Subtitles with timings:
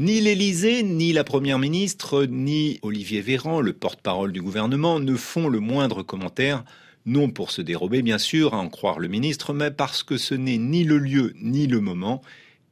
[0.00, 5.46] Ni l'Élysée, ni la Première ministre, ni Olivier Véran, le porte-parole du gouvernement, ne font
[5.46, 6.64] le moindre commentaire,
[7.04, 10.34] non pour se dérober bien sûr, à en croire le ministre, mais parce que ce
[10.34, 12.22] n'est ni le lieu ni le moment,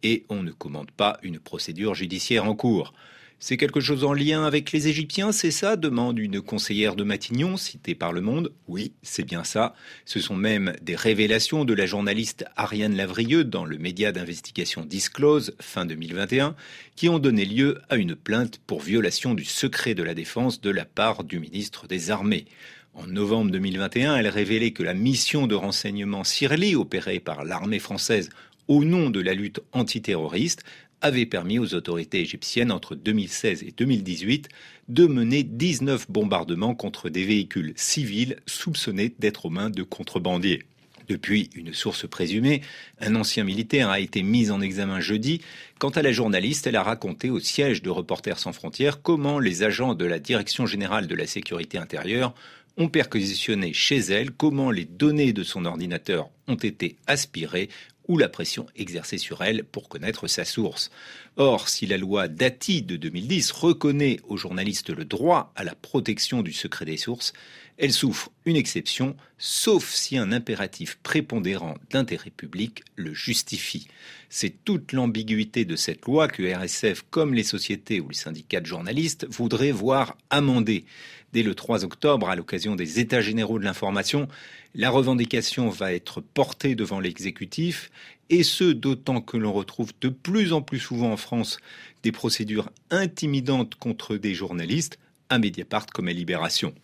[0.03, 2.95] et on ne commande pas une procédure judiciaire en cours.
[3.41, 5.77] C'est quelque chose en lien avec les Égyptiens, c'est ça?
[5.77, 8.53] demande une conseillère de Matignon, citée par Le Monde.
[8.67, 9.77] Oui, c'est bien ça.
[10.05, 15.55] Ce sont même des révélations de la journaliste Ariane Lavrieux dans le média d'investigation Disclose,
[15.61, 16.57] fin 2021,
[16.97, 20.71] qui ont donné lieu à une plainte pour violation du secret de la défense de
[20.71, 22.47] la part du ministre des Armées.
[22.95, 28.31] En novembre 2021, elle révélait que la mission de renseignement Sirli, opérée par l'armée française
[28.69, 30.63] au nom de la lutte antiterroriste,
[31.01, 34.49] avait permis aux autorités égyptiennes entre 2016 et 2018
[34.89, 40.65] de mener 19 bombardements contre des véhicules civils soupçonnés d'être aux mains de contrebandiers.
[41.09, 42.61] Depuis une source présumée,
[43.01, 45.41] un ancien militaire a été mis en examen jeudi.
[45.79, 49.63] Quant à la journaliste, elle a raconté au siège de Reporters sans frontières comment les
[49.63, 52.35] agents de la Direction générale de la sécurité intérieure
[52.77, 57.71] ont perquisitionné chez elle, comment les données de son ordinateur ont été aspirées
[58.09, 60.91] ou la pression exercée sur elle pour connaître sa source.
[61.37, 66.43] Or, si la loi Dati de 2010 reconnaît aux journalistes le droit à la protection
[66.43, 67.33] du secret des sources,
[67.77, 73.87] elle souffre une exception, sauf si un impératif prépondérant d'intérêt public le justifie.
[74.29, 78.67] C'est toute l'ambiguïté de cette loi que RSF, comme les sociétés ou les syndicats de
[78.67, 80.87] journalistes, voudraient voir amendée.
[81.33, 84.29] Dès le 3 octobre, à l'occasion des États généraux de l'information,
[84.75, 87.91] la revendication va être portée devant l'exécutif,
[88.31, 91.59] et ce d'autant que l'on retrouve de plus en plus souvent en France
[92.03, 94.99] des procédures intimidantes contre des journalistes,
[95.31, 96.75] à Mediapart comme à Libération.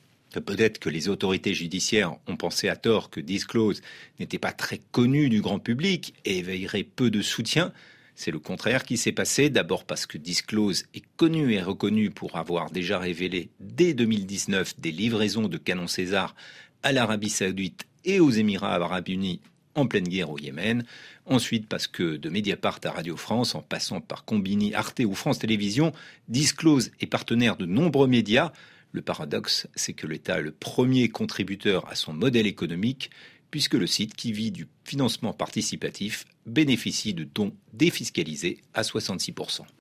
[0.41, 3.83] Peut-être que les autorités judiciaires ont pensé à tort que Disclose
[4.19, 7.73] n'était pas très connu du grand public et éveillerait peu de soutien.
[8.17, 12.37] C'est le contraire qui s'est passé, d'abord parce que Disclose est connu et reconnu pour
[12.37, 16.35] avoir déjà révélé dès 2019 des livraisons de canons César
[16.83, 19.41] à l'Arabie saoudite et aux Émirats arabes unis
[19.75, 20.85] en pleine guerre au Yémen.
[21.27, 25.39] Ensuite, parce que de Mediapart à Radio France, en passant par Combini, Arte ou France
[25.39, 25.93] Télévisions,
[26.29, 28.53] Disclose est partenaire de nombreux médias.
[28.93, 33.11] Le paradoxe, c'est que l'État est le premier contributeur à son modèle économique,
[33.51, 39.65] puisque le site qui vit du financement participatif bénéficie de dons défiscalisés à 66%.